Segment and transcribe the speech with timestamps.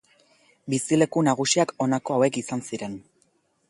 [0.75, 3.03] Bizileku nagusiak honako hauek izan ziren.